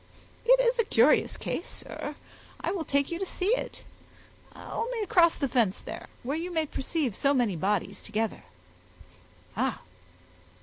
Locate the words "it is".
0.45-0.79